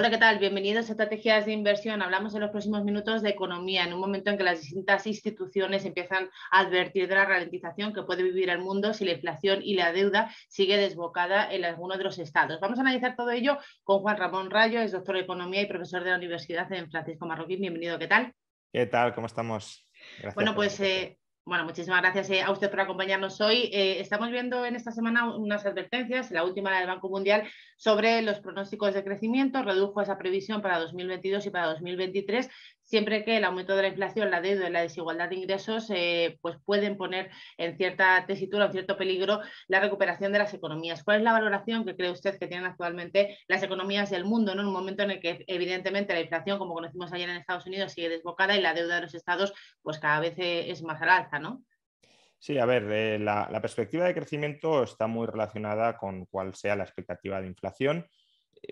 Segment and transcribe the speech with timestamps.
[0.00, 0.38] Hola, ¿qué tal?
[0.38, 2.00] Bienvenidos a Estrategias de Inversión.
[2.00, 5.84] Hablamos en los próximos minutos de economía, en un momento en que las distintas instituciones
[5.84, 9.74] empiezan a advertir de la ralentización que puede vivir el mundo si la inflación y
[9.74, 12.60] la deuda sigue desbocada en alguno de los estados.
[12.60, 16.02] Vamos a analizar todo ello con Juan Ramón Rayo, es doctor de Economía y profesor
[16.02, 17.60] de la Universidad en Francisco Marroquín.
[17.60, 18.32] Bienvenido, ¿qué tal?
[18.72, 19.14] ¿Qué tal?
[19.14, 19.86] ¿Cómo estamos?
[20.12, 23.70] Gracias bueno, pues eh, bueno, muchísimas gracias eh, a usted por acompañarnos hoy.
[23.72, 28.40] Eh, estamos viendo en esta semana unas advertencias, la última del Banco Mundial, sobre los
[28.40, 29.62] pronósticos de crecimiento.
[29.62, 32.48] Redujo esa previsión para 2022 y para 2023,
[32.90, 36.38] siempre que el aumento de la inflación, la deuda y la desigualdad de ingresos eh,
[36.42, 41.04] pues pueden poner en cierta tesitura, en cierto peligro, la recuperación de las economías.
[41.04, 44.58] ¿Cuál es la valoración que cree usted que tienen actualmente las economías del mundo en
[44.58, 48.08] un momento en el que evidentemente la inflación, como conocimos ayer en Estados Unidos, sigue
[48.08, 51.62] desbocada y la deuda de los estados pues cada vez es más al alza, ¿no?
[52.40, 56.84] Sí, a ver, eh, la, perspectiva de crecimiento está muy relacionada con cuál sea la
[56.84, 58.06] expectativa de inflación, eh,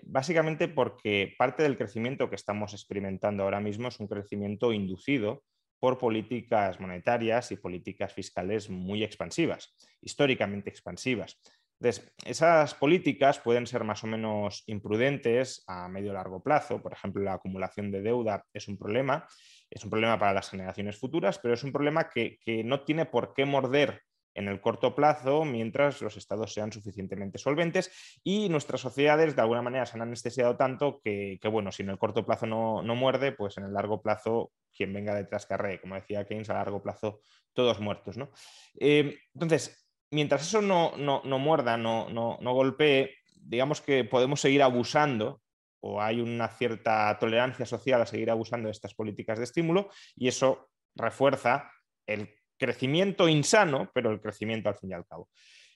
[0.03, 5.43] básicamente porque parte del crecimiento que estamos experimentando ahora mismo es un crecimiento inducido
[5.79, 11.39] por políticas monetarias y políticas fiscales muy expansivas, históricamente expansivas.
[11.79, 16.81] Entonces, esas políticas pueden ser más o menos imprudentes a medio largo plazo.
[16.81, 19.25] Por ejemplo, la acumulación de deuda es un problema
[19.69, 23.33] es un problema para las generaciones futuras, pero es un problema que, no tiene por
[23.33, 24.01] qué morder
[24.33, 29.61] en el corto plazo mientras los estados sean suficientemente solventes y nuestras sociedades de alguna
[29.61, 33.57] manera se han anestesiado tanto que, bueno, si en el corto plazo no, muerde, pues
[33.57, 37.21] en el largo plazo quien venga detrás carré, como decía Keynes, a largo plazo
[37.53, 38.17] todos muertos.
[38.17, 38.31] ¿no?
[38.79, 44.61] Eh, entonces, mientras eso no, no, no muerda, no, no golpee, digamos que podemos seguir
[44.61, 45.41] abusando
[45.81, 50.27] o hay una cierta tolerancia social a seguir abusando de estas políticas de estímulo y
[50.27, 51.71] eso refuerza
[52.05, 55.29] el crecimiento insano, pero el crecimiento al fin y al cabo.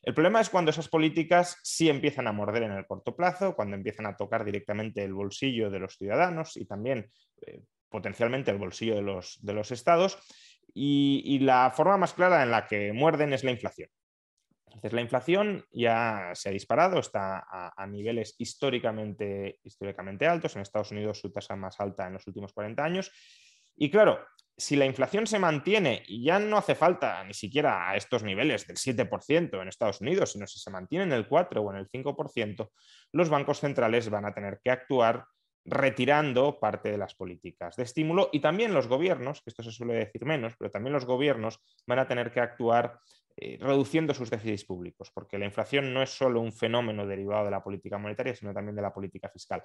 [0.03, 3.75] El problema es cuando esas políticas sí empiezan a morder en el corto plazo, cuando
[3.75, 7.09] empiezan a tocar directamente el bolsillo de los ciudadanos y también
[7.47, 10.19] eh, potencialmente el bolsillo de los, de los estados.
[10.75, 13.89] y, la forma más clara en la que muerden es la inflación.
[14.73, 20.55] Entonces, la inflación ya se ha disparado, está a, niveles históricamente, históricamente altos.
[20.55, 23.11] En Estados Unidos su tasa más alta en los últimos 40 años.
[23.75, 24.19] Y claro,
[24.57, 28.67] si la inflación se mantiene y ya no hace falta ni siquiera a estos niveles
[28.67, 31.89] del 7% en Estados Unidos, sino si se mantiene en el 4 o en el
[31.89, 32.69] 5%,
[33.13, 35.25] los bancos centrales van a tener que actuar
[35.65, 39.93] retirando parte de las políticas de estímulo y también los gobiernos, que esto se suele
[39.93, 42.99] decir menos, pero también los gobiernos van a tener que actuar
[43.35, 47.51] eh, reduciendo sus déficits públicos, porque la inflación no es solo un fenómeno derivado de
[47.51, 49.63] la política monetaria, sino también de la política fiscal.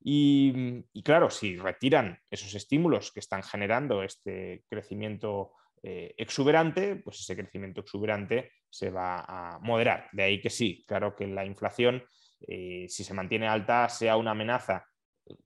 [0.00, 5.52] Y, claro, si retiran esos estímulos que están generando este crecimiento
[5.82, 10.08] eh, exuberante, pues ese crecimiento exuberante se va a moderar.
[10.12, 12.02] De ahí que sí, claro que la inflación
[12.46, 14.84] si se mantiene alta, sea una amenaza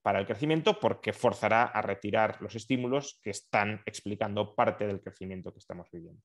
[0.03, 5.53] para el crecimiento porque forzará a retirar los estímulos que están explicando parte del crecimiento
[5.53, 6.23] que estamos viviendo.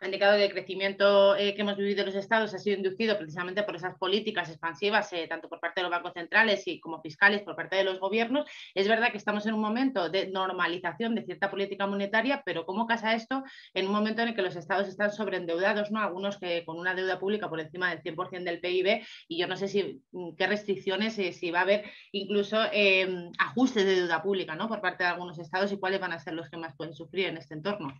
[0.00, 3.18] Ha indicado que el crecimiento eh, que hemos vivido en los estados ha sido inducido
[3.18, 7.00] precisamente por esas políticas expansivas, eh, tanto por parte de los bancos centrales y como
[7.02, 8.46] fiscales por parte de los gobiernos.
[8.74, 12.86] Es verdad que estamos en un momento de normalización de cierta política monetaria, pero ¿cómo
[12.86, 13.44] casa esto
[13.74, 16.00] en un momento en el que los estados están sobreendeudados, ¿no?
[16.00, 19.04] algunos que con una deuda pública por encima del 100% del PIB?
[19.28, 23.30] Y yo no sé si mm, qué restricciones, eh, si va a haber incluso em,
[23.38, 24.68] ajustes de deuda pública ¿no?
[24.68, 27.26] por parte de algunos estados y cuáles van a ser los que más pueden sufrir
[27.26, 27.94] en este entorno.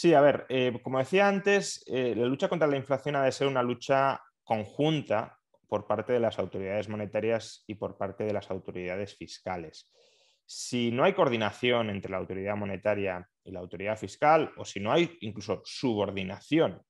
[0.00, 3.32] Sí, a ver, eh, como decía antes, eh, la lucha contra la inflación ha de
[3.32, 5.38] ser una lucha conjunta
[5.68, 9.92] por parte de las autoridades monetarias y por parte de las autoridades fiscales.
[10.46, 14.90] Si no hay coordinación entre la autoridad monetaria y la autoridad fiscal, o si no
[14.90, 16.80] hay incluso subordinación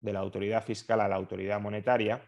[0.00, 2.20] de la autoridad fiscal a la autoridad monetaria,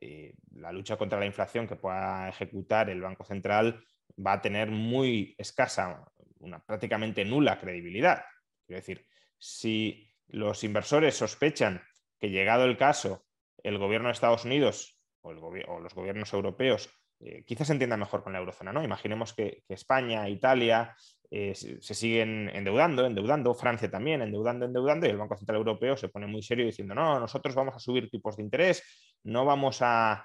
[0.00, 3.84] eh, la lucha contra la inflación que pueda ejecutar el Banco Central
[4.26, 6.02] va a tener muy escasa,
[6.38, 8.24] una prácticamente nula credibilidad.
[8.66, 9.06] Quiero decir,
[9.38, 11.82] si los inversores sospechan
[12.18, 13.24] que llegado el caso,
[13.62, 16.88] el gobierno de Estados Unidos o, los gobiernos europeos
[17.20, 18.84] eh, quizás se entienda mejor con la eurozona, ¿no?
[18.84, 20.94] Imaginemos que, España, Italia
[21.30, 26.08] eh, se, siguen endeudando, endeudando, Francia también, endeudando, endeudando, y el Banco Central Europeo se
[26.08, 28.82] pone muy serio diciendo, no, nosotros vamos a subir tipos de interés,
[29.24, 30.24] no vamos a,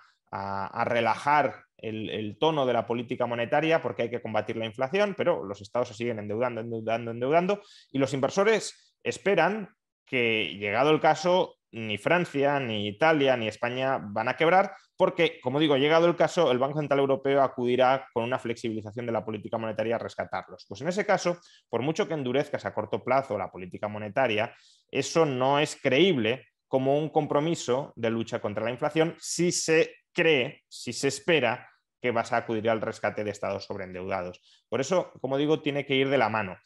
[0.85, 5.43] relajar el, el, tono de la política monetaria porque hay que combatir la inflación, pero
[5.43, 7.61] los estados se siguen endeudando, endeudando, endeudando,
[7.91, 9.75] y los inversores esperan
[10.06, 15.59] que, llegado el caso, ni Francia, ni Italia, ni España van a quebrar, porque, como
[15.59, 19.57] digo, llegado el caso, el Banco Central Europeo acudirá con una flexibilización de la política
[19.57, 20.65] monetaria a rescatarlos.
[20.68, 21.39] Pues en ese caso,
[21.69, 24.53] por mucho que endurezcas a corto plazo la política monetaria,
[24.89, 30.63] eso no es creíble como un compromiso de lucha contra la inflación si se cree,
[30.68, 31.68] si se espera
[32.01, 34.42] que vas a acudir al rescate de estados sobreendeudados.
[34.68, 36.57] Por eso, como digo, tiene que ir de la mano.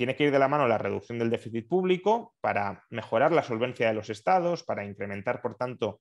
[0.00, 3.86] Tiene que ir de la mano la reducción del déficit público para mejorar la solvencia
[3.86, 6.00] de los estados, para incrementar, por tanto,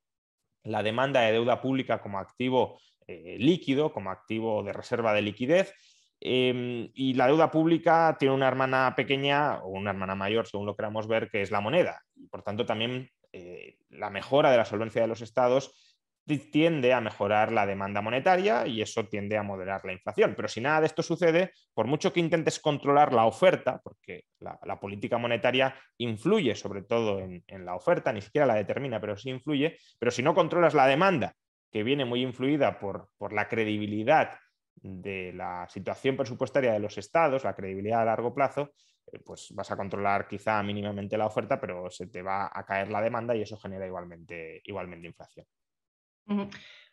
[0.64, 5.74] la demanda de deuda pública como activo eh, líquido, como activo de reserva de liquidez.
[6.22, 10.78] Em, y la deuda pública tiene una hermana pequeña o una hermana mayor, según lo
[10.78, 12.02] queramos ver, que es la moneda.
[12.16, 15.89] Y por tanto, también eh, la mejora de la solvencia de los estados
[16.38, 20.34] tiende a mejorar la demanda monetaria y eso tiende a moderar la inflación.
[20.36, 24.80] Pero si nada de esto sucede, por mucho que intentes controlar la oferta, porque la,
[24.80, 29.78] política monetaria influye sobre todo en, la oferta, ni siquiera la determina, pero sí influye,
[29.98, 31.34] pero si no controlas la demanda,
[31.72, 34.38] que viene muy influida por, por la credibilidad
[34.76, 38.72] de la situación presupuestaria de los estados, la credibilidad a largo plazo,
[39.12, 42.90] eh, pues vas a controlar quizá mínimamente la oferta, pero se te va a caer
[42.90, 45.46] la demanda y eso genera igualmente, igualmente inflación.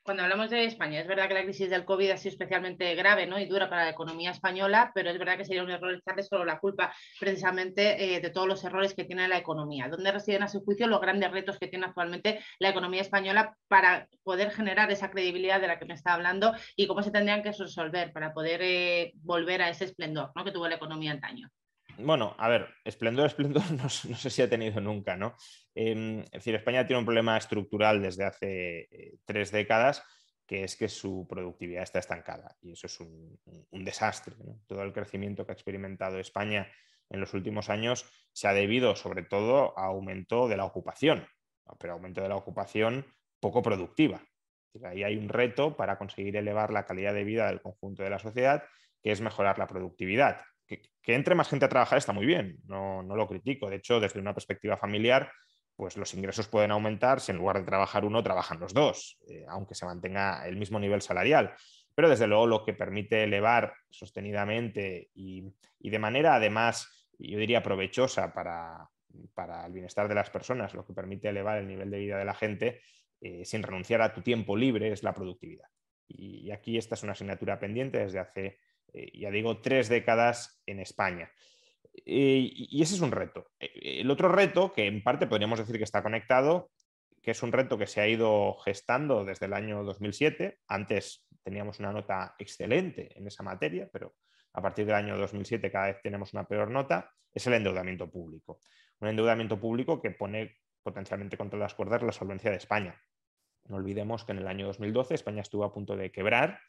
[0.06, 3.26] Cuando hablamos de España, es verdad que la crisis del COVID ha sido especialmente grave
[3.26, 3.40] ¿no?
[3.40, 6.44] y dura para la economía española, pero es verdad que sería un error echarle solo
[6.44, 9.88] la culpa precisamente eh, de todos los errores que tiene la economía.
[9.88, 14.06] ¿Dónde residen a su juicio los grandes retos que tiene actualmente la economía española para
[14.22, 17.50] poder generar esa credibilidad de la que me está hablando y cómo se tendrían que
[17.50, 21.50] resolver para poder eh, volver a ese esplendor que tuvo la economía antaño?
[21.98, 25.34] Bueno, a ver, esplendor, esplendor no, sé si ha tenido nunca, ¿no?
[25.74, 30.02] Em, es decir, España tiene un problema estructural desde hace eh, tres décadas,
[30.46, 33.38] que es que su productividad está estancada y eso es un,
[33.84, 34.34] desastre.
[34.66, 36.70] Todo el crecimiento que ha experimentado España
[37.10, 41.26] en los últimos años se ha debido sobre todo a aumento de la ocupación,
[41.78, 43.06] pero aumento de la ocupación
[43.40, 44.22] poco productiva.
[44.84, 48.18] Ahí hay un reto para conseguir elevar la calidad de vida del conjunto de la
[48.18, 48.64] sociedad,
[49.02, 53.02] que es mejorar la productividad que, entre más gente a trabajar está muy bien, no,
[53.02, 53.70] lo critico.
[53.70, 55.30] De hecho, desde una perspectiva familiar,
[55.76, 59.44] pues los ingresos pueden aumentar si en lugar de trabajar uno, trabajan los dos, eh,
[59.48, 61.54] aunque se mantenga el mismo nivel salarial.
[61.94, 65.44] Pero desde luego lo que permite elevar sostenidamente y,
[65.80, 68.90] de manera además, yo diría, provechosa para,
[69.66, 72.34] el bienestar de las personas, lo que permite elevar el nivel de vida de la
[72.34, 72.80] gente
[73.20, 75.68] eh, sin renunciar a tu tiempo libre es la productividad.
[76.08, 78.58] y aquí esta es una asignatura pendiente desde hace
[78.92, 81.30] ya digo, tres décadas en España.
[82.04, 83.50] y ese es un reto.
[83.58, 86.70] Eh, el otro reto, que en parte podríamos decir que está conectado,
[87.22, 90.58] que es un reto que se ha ido gestando desde el año 2007.
[90.68, 94.14] Antes teníamos una nota excelente en esa materia, pero
[94.52, 98.60] a partir del año 2007 cada vez tenemos una peor nota, es el endeudamiento público.
[99.00, 103.00] Un endeudamiento público que pone potencialmente contra las cuerdas la solvencia de España.
[103.64, 106.60] No olvidemos que en el año 2012 España estuvo a punto de quebrar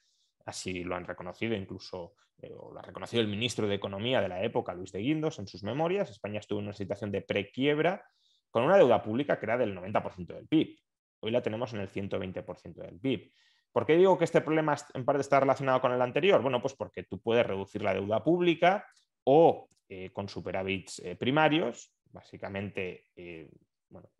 [0.47, 4.29] Así lo han reconocido incluso, eh, o lo ha reconocido el ministro de Economía de
[4.29, 6.09] la época, Luis de Guindos, en sus memorias.
[6.09, 8.01] España estuvo en una situación de prequiebra
[8.49, 10.79] con una deuda pública que era del 90% del PIB.
[11.19, 13.29] hoy la tenemos en el 120% del PIB.
[13.73, 16.41] ¿Por qué digo que este problema en parte está relacionado con el anterior?
[16.41, 18.85] Bueno, pues porque tú puedes reducir la deuda pública
[19.25, 23.03] o eh, con superávits eh, primarios, básicamente
[23.89, 24.09] bueno,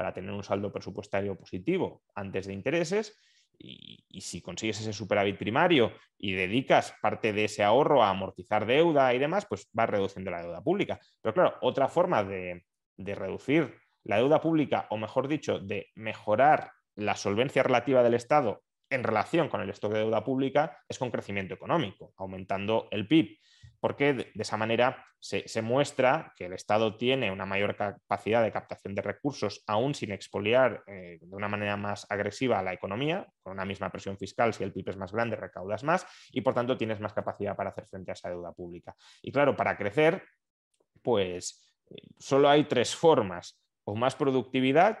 [0.00, 3.20] para tener un saldo presupuestario positivo antes de intereses.
[3.58, 9.12] Y, si consigues ese superávit primario y dedicas parte de ese ahorro a amortizar deuda
[9.12, 10.98] y demás, pues vas reduciendo la deuda pública.
[11.20, 12.64] Pero claro, otra forma de,
[12.96, 18.62] de reducir la deuda pública, o mejor dicho, de mejorar la solvencia relativa del Estado
[18.88, 23.36] en relación con el stock de deuda pública, es con crecimiento económico, aumentando el PIB
[23.80, 28.94] porque de esa manera se, muestra que el Estado tiene una mayor capacidad de captación
[28.94, 33.54] de recursos, aún sin expoliar eh, de una manera más agresiva a la economía, con
[33.54, 36.76] una misma presión fiscal, si el PIB es más grande, recaudas más y por tanto
[36.76, 38.94] tienes más capacidad para hacer frente a esa deuda pública.
[39.22, 40.22] Y claro, para crecer,
[41.02, 41.60] pues
[42.18, 44.98] solo hay tres formas, o más productividad,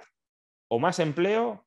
[0.68, 1.66] o más empleo,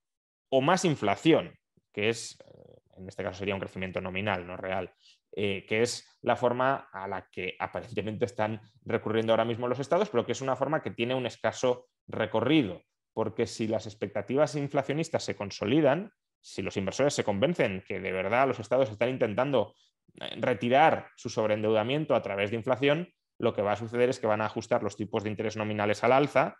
[0.49, 1.57] o más inflación,
[1.91, 4.93] que es, eh, en este caso sería un crecimiento nominal, no real.
[5.35, 10.09] Eh, que es la forma a la que aparentemente están recurriendo ahora mismo los estados,
[10.09, 15.23] pero que es una forma que tiene un escaso recorrido, porque si las expectativas inflacionistas
[15.23, 19.73] se consolidan, si los inversores se convencen que de verdad los estados están intentando
[20.21, 23.09] eh, retirar su sobreendeudamiento a través de inflación,
[23.39, 26.03] lo que va a suceder es que van a ajustar los tipos de interés nominales
[26.03, 26.57] al alza,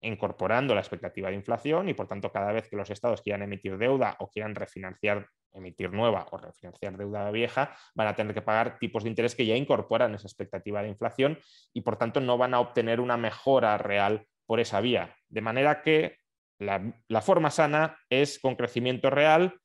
[0.00, 3.78] incorporando la expectativa de inflación y por tanto cada vez que los estados quieran emitir
[3.78, 8.78] deuda o quieran refinanciar emitir nueva o refinanciar deuda vieja, van a tener que pagar
[8.78, 11.38] tipos de interés que ya incorporan esa expectativa de inflación
[11.72, 15.14] y por tanto no van a obtener una mejora real por esa vía.
[15.28, 16.16] De manera que
[16.58, 19.60] la, la forma sana es con crecimiento real,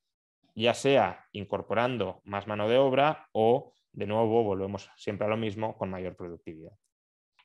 [0.54, 5.76] ya sea incorporando más mano de obra o, de nuevo, volvemos siempre a lo mismo,
[5.76, 6.72] con mayor productividad.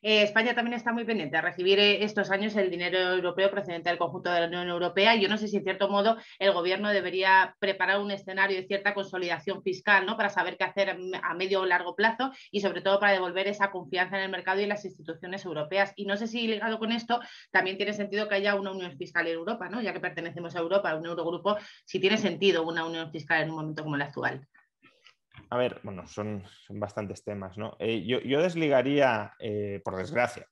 [0.01, 3.89] Eh, España también está muy pendiente a recibir eh, estos años el dinero europeo procedente
[3.89, 5.15] del conjunto de la Unión Europea.
[5.15, 8.93] Yo no sé si, en cierto modo, el Gobierno debería preparar un escenario de cierta
[8.93, 10.15] consolidación fiscal ¿no?
[10.15, 13.71] para saber qué hacer a medio o largo plazo y, sobre todo, para devolver esa
[13.71, 15.91] confianza en el mercado y en las instituciones europeas.
[15.97, 17.19] Y no sé si, ligado con esto,
[17.51, 19.81] también tiene sentido que haya una unión fiscal en Europa, ¿no?
[19.81, 23.49] ya que pertenecemos a Europa, a un Eurogrupo, si tiene sentido una unión fiscal en
[23.49, 24.47] un momento como el actual.
[25.49, 27.75] A ver, bueno, son, bastantes temas, ¿no?
[27.79, 30.47] Eh, yo, yo, desligaría, eh, por desgracia,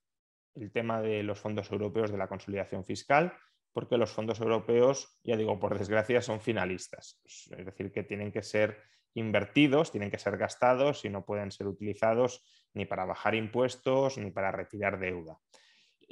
[0.56, 3.34] el tema de los fondos europeos de la consolidación fiscal,
[3.74, 7.22] porque los fondos europeos, ya digo, por desgracia, son finalistas.
[7.26, 8.82] Es decir, que tienen que ser
[9.14, 14.32] invertidos, tienen que ser gastados y no pueden ser utilizados ni para bajar impuestos ni
[14.32, 15.38] para retirar deuda.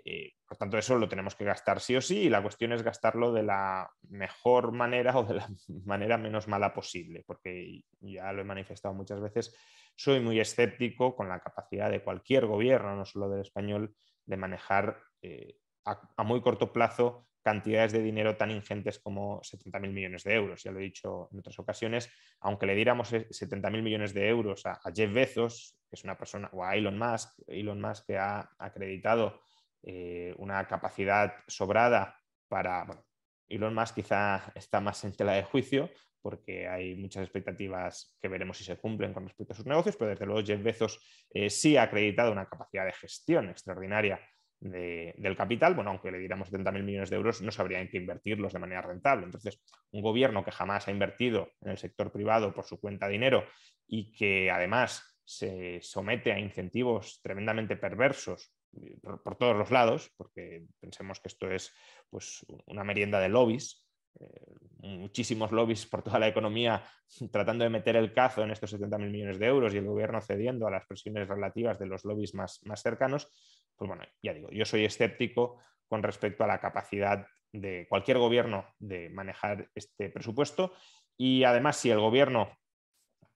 [0.03, 2.83] Eh, por tanto, eso lo tenemos que gastar sí o sí y la cuestión es
[2.83, 5.47] gastarlo de la mejor manera o de la
[5.85, 9.55] manera menos mala posible, porque ya lo he manifestado muchas veces,
[9.95, 15.01] soy muy escéptico con la capacidad de cualquier gobierno, no solo del español, de manejar
[15.21, 20.33] eh, a, a, muy corto plazo cantidades de dinero tan ingentes como 70.000 millones de
[20.33, 20.63] euros.
[20.63, 22.09] Ya lo he dicho en otras ocasiones,
[22.39, 26.63] aunque le diéramos 70.000 millones de euros a, Jeff Bezos, que es una persona, o
[26.63, 29.44] a Elon Musk, Elon Musk que ha acreditado
[29.87, 33.05] eh, una capacidad sobrada para, bueno,
[33.47, 35.91] Elon Musk quizá está más en tela de juicio
[36.23, 40.09] porque hay muchas expectativas que veremos si se cumplen con respecto a sus negocios, pero
[40.09, 40.99] desde luego Jeff Bezos
[41.29, 44.19] eh, sí ha acreditado una capacidad de gestión extraordinaria
[44.59, 48.53] del capital, bueno, aunque le diéramos 70.000 millones de euros, no sabría en qué invertirlos
[48.53, 49.25] de manera rentable.
[49.25, 49.61] Entonces,
[49.91, 53.45] un gobierno que jamás ha invertido en el sector privado por su cuenta dinero
[53.85, 58.54] y que además se somete a incentivos tremendamente perversos
[59.01, 61.73] por, todos los lados, porque pensemos que esto es
[62.09, 63.85] pues, una merienda de lobbies,
[64.19, 66.83] eh, muchísimos lobbies por toda la economía
[67.31, 70.67] tratando de meter el cazo en estos 70.000 millones de euros y el gobierno cediendo
[70.67, 73.27] a las presiones relativas de los lobbies más, más cercanos,
[73.75, 78.65] pues bueno, ya digo, yo soy escéptico con respecto a la capacidad de cualquier gobierno
[78.79, 80.73] de manejar este presupuesto
[81.17, 82.51] y además si el gobierno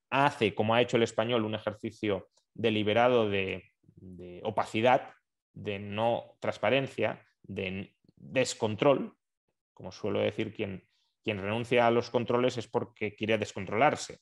[0.10, 3.64] hace, como ha hecho el español, un ejercicio deliberado de,
[3.96, 5.14] de opacidad,
[5.54, 9.16] de no transparencia, de descontrol,
[9.74, 10.88] como suelo decir, quien,
[11.24, 14.20] quien renuncia a los controles es porque quiere descontrolarse.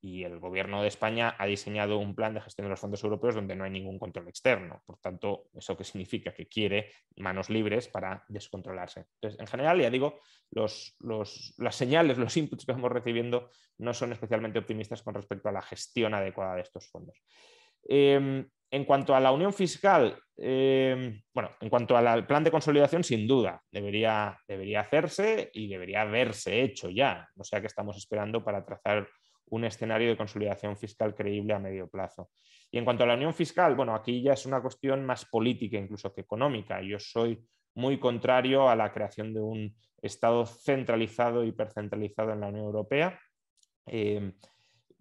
[0.00, 3.34] Y el gobierno de España ha diseñado un plan de gestión de los fondos europeos
[3.34, 4.80] donde no hay ningún control externo.
[4.86, 6.32] Por tanto, ¿eso qué significa?
[6.32, 9.06] Que quiere manos libres para descontrolarse.
[9.14, 10.20] Entonces, en general, ya digo,
[10.50, 15.52] los, las señales, los inputs que estamos recibiendo no son especialmente optimistas con respecto a
[15.52, 17.20] la gestión adecuada de estos fondos.
[17.82, 23.02] Em, en cuanto a la unión fiscal, em, bueno, en cuanto al plan de consolidación,
[23.02, 27.26] sin duda, debería, debería hacerse y debería haberse hecho ya.
[27.36, 29.08] O sea que estamos esperando para trazar
[29.50, 32.30] un escenario de consolidación fiscal creíble a medio plazo.
[32.70, 35.78] Y en cuanto a la unión fiscal, bueno, aquí ya es una cuestión más política
[35.78, 36.82] incluso que económica.
[36.82, 37.42] Yo soy
[37.74, 43.18] muy contrario a la creación de un Estado centralizado, hipercentralizado en la Unión Europea.
[43.86, 44.32] Em,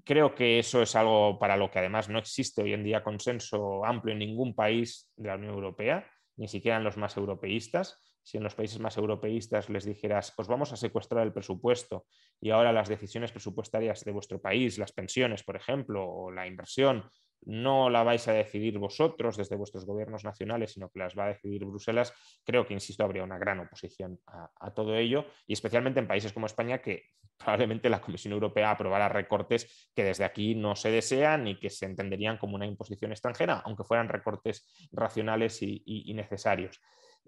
[0.08, 3.86] creo que eso es algo para lo que además no existe hoy en día consenso
[3.86, 8.02] amplio en ningún país de la Unión Europea, ni siquiera en los más europeístas.
[8.24, 12.06] Si en los países más europeístas les dijeras, os vamos a secuestrar el presupuesto
[12.42, 17.10] y ahora las decisiones presupuestarias de vuestro país, las pensiones, por ejemplo, o la inversión,
[17.46, 21.28] no la vais a decidir vosotros desde vuestros gobiernos nacionales, sino que las va a
[21.30, 26.08] decidir Bruselas, creo que, insisto, habría una gran oposición a, todo ello, y especialmente en
[26.08, 27.04] países como España, que
[27.38, 31.86] probablemente la Comisión Europea aprobará recortes que desde aquí no se desean y que se
[31.86, 36.82] entenderían como una imposición extranjera, aunque fueran recortes racionales y, necesarios.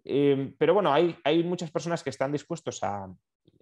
[0.03, 2.81] Eh, pero bueno, hay, muchas personas que están dispuestos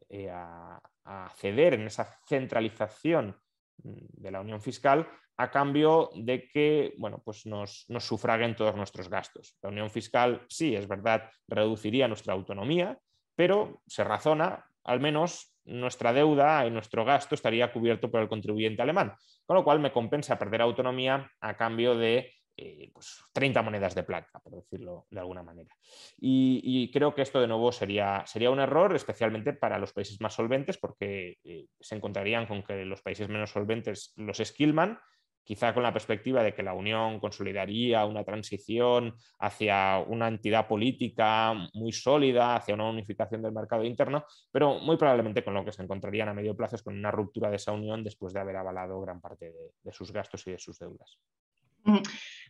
[0.09, 3.35] eh, a, a ceder en esa centralización
[3.83, 9.55] de la unión fiscal a cambio de que bueno, pues nos, sufraguen todos nuestros gastos.
[9.61, 12.97] La unión fiscal, sí, es verdad, reduciría nuestra autonomía,
[13.35, 18.81] pero se razona, al menos nuestra deuda y nuestro gasto estaría cubierto por el contribuyente
[18.81, 19.13] alemán,
[19.45, 23.23] con lo cual me compensa perder autonomía a cambio de 30 eh, pues,
[23.63, 25.69] monedas de plata, por decirlo de alguna manera.
[26.17, 30.33] Y, creo que esto de nuevo sería, sería, un error, especialmente para los países más
[30.33, 34.99] solventes, porque eh, se encontrarían con que los países menos solventes los esquilman
[35.43, 41.53] quizá con la perspectiva de que la Unión consolidaría una transición hacia una entidad política
[41.73, 45.83] muy sólida, hacia una unificación del mercado interno, pero muy probablemente con lo que se
[45.83, 48.99] encontrarían a medio plazo es con una ruptura de esa unión después de haber avalado
[48.99, 51.17] gran parte de sus gastos y de sus deudas.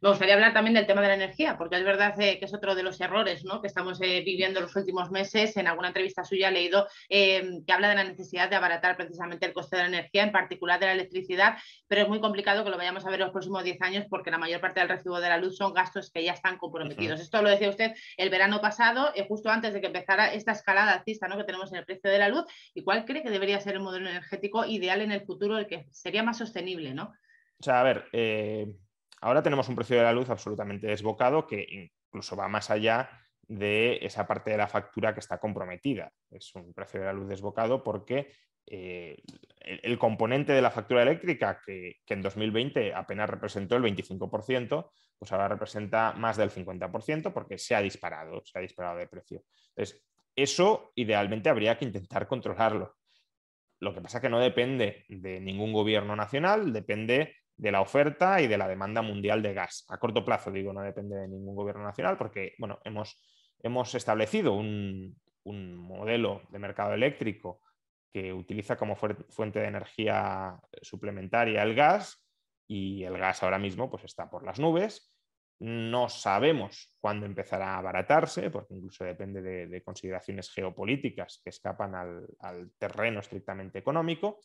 [0.01, 2.53] Me gustaría hablar también del tema de la energía, porque es verdad eh, que es
[2.53, 5.57] otro de los errores que estamos eh, viviendo en los últimos meses.
[5.57, 9.45] En alguna entrevista suya he leído eh, que habla de la necesidad de abaratar precisamente
[9.47, 12.69] el coste de la energía, en particular de la electricidad, pero es muy complicado que
[12.69, 15.19] lo vayamos a ver en los próximos 10 años porque la mayor parte del recibo
[15.19, 17.19] de la luz son gastos que ya están comprometidos.
[17.19, 21.27] Esto lo decía usted el verano pasado, justo antes de que empezara esta escalada alcista
[21.27, 22.45] que tenemos en el precio de la luz.
[22.73, 25.87] ¿Y cuál cree que debería ser el modelo energético ideal en el futuro, el que
[25.91, 26.93] sería más sostenible?
[26.93, 27.13] ¿no?
[27.59, 28.05] O sea, a ver,
[29.21, 33.09] Ahora tenemos un precio de la luz absolutamente desbocado que incluso va más allá
[33.47, 36.11] de esa parte de la factura que está comprometida.
[36.29, 38.31] Es un precio de la luz desbocado porque
[38.69, 39.17] eh,
[39.59, 45.47] el, componente de la factura eléctrica, que, en 2020 apenas representó el 25%, pues ahora
[45.47, 49.43] representa más del 50% porque se ha disparado, se ha disparado de precio.
[49.69, 50.03] Entonces,
[50.35, 52.97] eso idealmente habría que intentar controlarlo.
[53.79, 58.41] Lo que pasa es que no depende de ningún gobierno nacional, depende de la oferta
[58.41, 59.85] y de la demanda mundial de gas.
[59.89, 63.19] A corto plazo, digo, no depende de ningún gobierno nacional porque, bueno, hemos,
[63.59, 65.15] hemos establecido un,
[65.45, 67.61] modelo de mercado eléctrico
[68.11, 72.21] que utiliza como fuente de energía suplementaria el gas
[72.67, 75.09] y el gas ahora mismo pues está por las nubes
[75.59, 82.71] no sabemos cuándo empezará a abaratarse, porque incluso depende de, consideraciones geopolíticas que escapan al,
[82.77, 84.39] terreno estrictamente económico.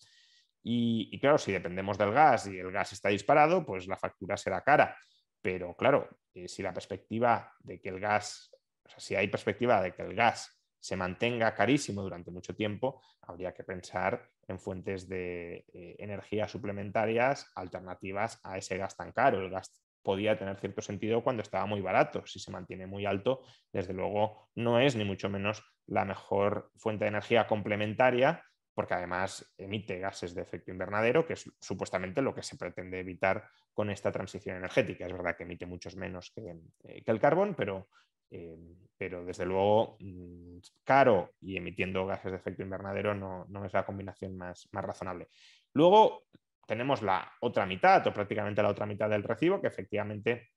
[0.63, 4.63] Y, claro, si dependemos del gas y el gas está disparado, pues la factura será
[4.63, 4.97] cara.
[5.41, 9.83] Pero claro, eh, si la perspectiva de que el gas, o sea, si hay perspectiva
[9.83, 15.09] de que el gas se mantenga carísimo durante mucho tiempo, habría que pensar en fuentes
[15.09, 19.41] de eh, energía suplementarias alternativas a ese gas tan caro.
[19.41, 22.27] El gas podía tener cierto sentido cuando estaba muy barato.
[22.27, 27.05] Si se mantiene muy alto, desde luego no es ni mucho menos la mejor fuente
[27.05, 32.43] de energía complementaria, porque además emite gases de efecto invernadero, que es supuestamente lo que
[32.43, 35.07] se pretende evitar con esta transición energética.
[35.07, 37.89] Es verdad que emite muchos menos que, eh, el carbón, pero,
[38.31, 38.57] eh,
[38.97, 43.85] pero desde luego mm, caro y emitiendo gases de efecto invernadero no, no es la
[43.85, 45.29] combinación más, más razonable.
[45.75, 46.25] Luego,
[46.67, 50.51] tenemos la otra mitad o prácticamente la otra mitad del recibo, que efectivamente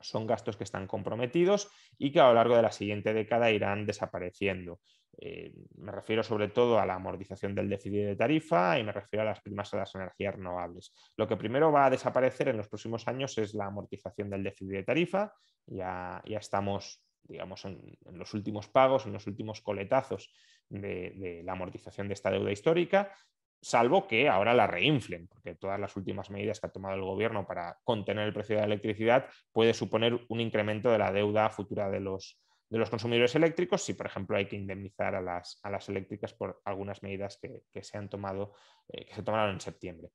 [0.00, 3.86] son gastos que están comprometidos y que a lo largo de la siguiente década irán
[3.86, 4.80] desapareciendo.
[5.18, 9.22] Eh, me refiero sobre todo a la amortización del déficit de tarifa y me refiero
[9.22, 10.92] a las primas de las energías renovables.
[11.16, 14.72] Lo que primero va a desaparecer en los próximos años es la amortización del déficit
[14.72, 15.32] de tarifa.
[15.66, 20.32] Ya, ya estamos digamos, en, los últimos pagos, en los últimos coletazos
[20.68, 23.12] de, la amortización de esta deuda histórica
[23.60, 27.46] salvo que ahora la reinflen, porque todas las últimas medidas que ha tomado el gobierno
[27.46, 31.90] para contener el precio de la electricidad puede suponer un incremento de la deuda futura
[31.90, 35.70] de los, de los consumidores eléctricos si, por ejemplo, hay que indemnizar a las, a
[35.70, 38.54] las eléctricas por algunas medidas que, se han tomado,
[38.88, 40.10] eh, que se tomaron en septiembre.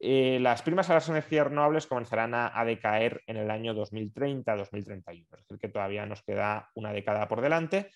[0.00, 5.30] Eh, las primas a las energías renovables comenzarán a, decaer en el año 2030-2031, es
[5.30, 7.90] decir, que todavía nos queda una década por delante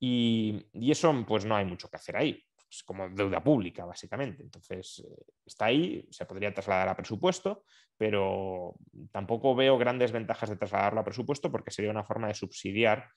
[0.00, 2.44] y, y, eso pues no hay mucho que hacer ahí
[2.84, 4.42] como deuda pública, básicamente.
[4.42, 7.64] Entonces, eh, está ahí, se podría trasladar a presupuesto,
[7.96, 8.74] pero
[9.12, 13.08] tampoco veo grandes ventajas de trasladarlo a presupuesto porque sería una forma de subsidiar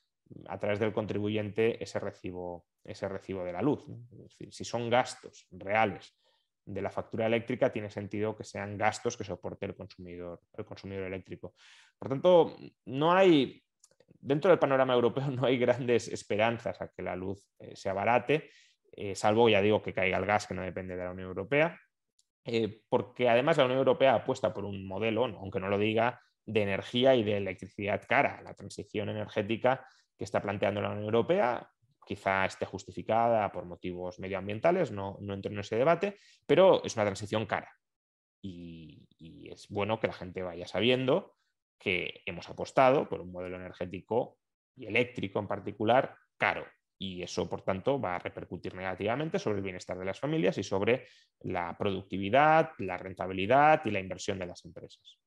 [0.48, 3.86] a través del contribuyente ese recibo, ese recibo de la luz.
[4.50, 6.14] si son gastos reales
[6.68, 11.06] de la factura eléctrica, tiene sentido que sean gastos que soporte el consumidor, el consumidor
[11.06, 11.56] eléctrico.
[11.98, 13.64] Por tanto, no hay,
[14.20, 18.50] dentro del panorama europeo no hay grandes esperanzas a que la luz eh, se abarate
[18.98, 21.80] eh, salvo, ya digo, que caiga el gas, que no depende de la Unión Europea,
[22.44, 26.64] eh, porque además la Unión Europea apuesta por un modelo, aunque no lo diga, de
[26.64, 28.42] energía y de electricidad cara.
[28.42, 29.86] La transición energética
[30.18, 31.70] que está planteando la Unión Europea
[32.08, 37.06] quizá esté justificada por motivos medioambientales, no, no entro en ese debate, pero es una
[37.06, 37.72] transición cara.
[38.42, 39.04] y,
[39.52, 41.36] es bueno que la gente vaya sabiendo
[41.80, 44.38] que hemos apostado por un modelo energético
[44.76, 46.66] y eléctrico en particular caro
[47.00, 50.64] y eso, por tanto, va a repercutir negativamente sobre el bienestar de las familias y
[50.64, 51.08] sobre
[51.42, 55.20] la productividad, la rentabilidad y la inversión de las empresas.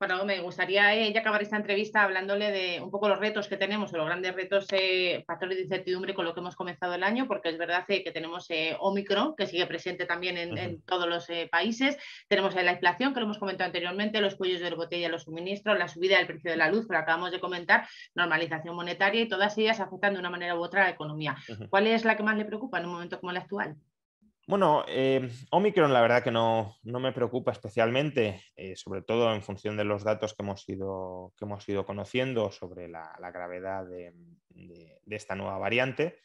[0.00, 3.58] Bueno, me gustaría eh, ya acabar esta entrevista hablándole de un poco los retos que
[3.58, 7.02] tenemos, o los grandes retos, eh, factores de incertidumbre con lo que hemos comenzado el
[7.02, 11.26] año, porque es verdad eh, que tenemos Omicron, que sigue presente también en, todos los
[11.50, 11.98] países.
[12.28, 15.88] Tenemos la inflación, que lo hemos comentado anteriormente, los cuellos de botella, los suministros, la
[15.88, 19.56] subida del precio de la luz, que lo acabamos de comentar, normalización monetaria y todas
[19.58, 21.36] ellas afectan de una manera u otra a la economía.
[21.68, 23.76] ¿Cuál es la que más le preocupa en un momento como el actual?
[24.50, 29.76] Bueno, eh, Omicron la verdad que no, me preocupa especialmente, eh, sobre todo en función
[29.76, 34.12] de los datos que hemos ido, que hemos ido conociendo sobre la, gravedad de,
[35.08, 36.18] esta nueva variante.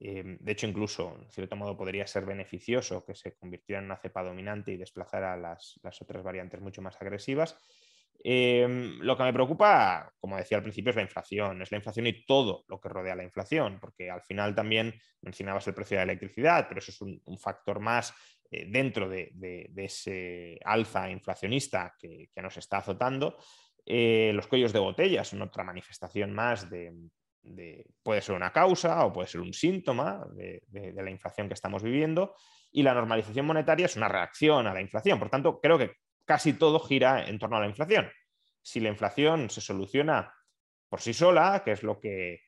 [0.00, 3.96] Eh, de hecho, incluso, en cierto modo, podría ser beneficioso que se convirtiera en una
[3.96, 7.56] cepa dominante y desplazara las, las otras variantes mucho más agresivas.
[8.20, 12.06] Em, lo que me preocupa, como decía al principio, es la inflación, es la inflación
[12.06, 16.06] y todo lo que rodea la inflación, porque al final también mencionabas el precio de
[16.06, 18.12] la electricidad, pero eso es un, factor más
[18.50, 23.36] eh, dentro de, ese alza inflacionista que, nos está azotando.
[23.86, 26.92] Eh, los cuellos de botella son otra manifestación más de,
[28.02, 30.62] puede ser una causa o puede ser un síntoma de,
[30.94, 32.34] la inflación que estamos viviendo
[32.70, 35.18] y la normalización monetaria es una reacción a la inflación.
[35.18, 35.92] Por tanto, creo que
[36.28, 38.08] casi todo gira en torno a la inflación.
[38.62, 40.32] Si la inflación se soluciona
[40.90, 42.42] por sí sola, que es lo que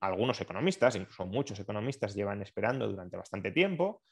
[0.00, 4.02] algunos economistas, incluso muchos economistas, llevan esperando durante bastante tiempo,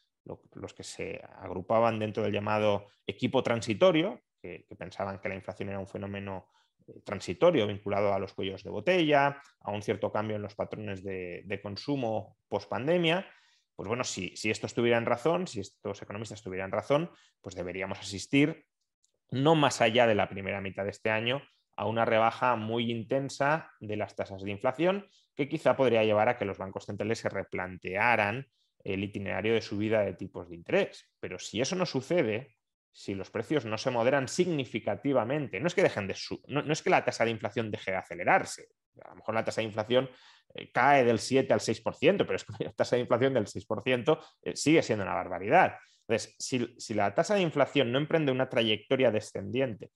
[0.55, 5.79] los que se agrupaban dentro del llamado equipo transitorio, que, pensaban que la inflación era
[5.79, 6.49] un fenómeno
[6.89, 11.05] eh, transitorio vinculado a los cuellos de botella, a un cierto cambio en los patrones
[11.05, 13.25] de, consumo post pandemia.
[13.77, 17.09] Pues bueno, si, si esto estuviera en razón, si estos economistas tuvieran razón,
[17.41, 18.67] pues deberíamos asistir
[19.33, 21.43] no más allá de la primera mitad de este año,
[21.77, 26.37] a una rebaja muy intensa de las tasas de inflación, que quizá podría llevar a
[26.37, 28.47] que los bancos centrales se replantearan
[28.85, 31.11] el itinerario de subida de tipos de interés.
[31.19, 32.57] Pero si eso no sucede,
[32.93, 35.59] si los precios no se moderan significativamente.
[35.61, 36.15] No es que dejen de
[36.49, 38.69] no, es que la tasa de inflación deje de acelerarse.
[39.03, 40.11] A lo mejor la tasa de inflación
[40.55, 44.21] eh, cae del 7 al 6%, pero es que la tasa de inflación del 6%
[44.43, 45.79] eh, sigue siendo una barbaridad.
[46.09, 49.91] Entonces, si, la tasa de inflación no emprende una trayectoria descendiente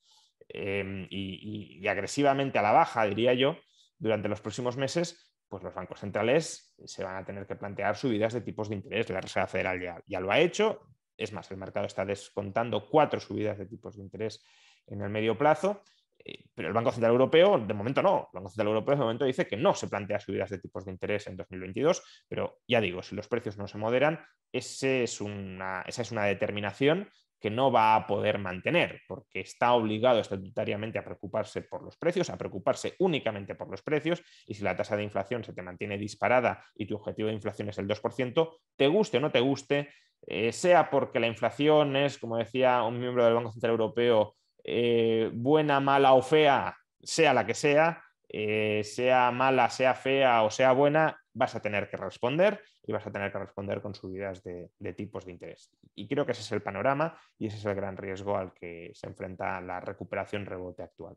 [0.48, 3.56] em, y, agresivamente a la baja, diría yo,
[3.98, 8.32] durante los próximos meses, pues los bancos centrales se van a tener que plantear subidas
[8.32, 9.08] de tipos de interés.
[9.10, 10.80] La Reserva Federal ya, lo ha hecho.
[11.16, 14.44] Es más, el mercado está descontando cuatro subidas de tipos de interés
[14.86, 15.82] en el medio plazo.
[16.26, 18.28] Eh, pero el Banco Central Europeo, de momento no.
[18.32, 20.90] El Banco Central Europeo de momento dice que no se plantea subidas de tipos de
[20.90, 24.18] interés en 2022, pero ya digo, si los precios no se moderan,
[24.50, 27.08] esa es una determinación
[27.38, 32.30] que no va a poder mantener, porque está obligado estatutariamente a preocuparse por los precios,
[32.30, 35.98] a preocuparse únicamente por los precios, y si la tasa de inflación se te mantiene
[35.98, 39.90] disparada y tu objetivo de inflación es el 2%, te guste o no te guste,
[40.26, 44.34] eh, sea porque la inflación es, como decía un miembro del Banco Central Europeo,
[44.68, 50.50] eh, buena, mala o fea, sea la que sea, eh, sea mala, sea fea o
[50.50, 54.42] sea buena, vas a tener que responder y vas a tener que responder con subidas
[54.42, 55.70] de, tipos de interés.
[55.94, 58.90] Y creo que ese es el panorama y ese es el gran riesgo al que
[58.92, 61.16] se enfrenta la recuperación rebote actual.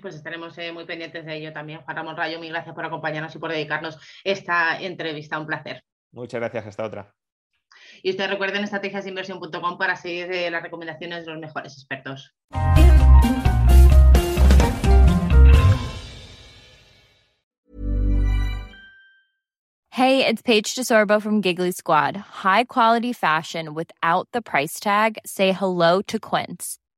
[0.00, 1.82] Pues estaremos eh, muy pendientes de ello también.
[1.82, 5.38] Juan Ramón Rayo, mil gracias por acompañarnos y por dedicarnos esta entrevista.
[5.38, 5.84] Un placer.
[6.12, 6.66] Muchas gracias.
[6.66, 7.14] Hasta otra.
[8.02, 12.34] Y ustedes recuerden estrategiasinversión.com para seguir eh, las recomendaciones de los mejores expertos.
[19.96, 22.16] Hey, it's Paige DeSorbo from Giggly Squad.
[22.16, 25.16] High quality fashion without the price tag.
[25.24, 26.78] Say hello to Quince.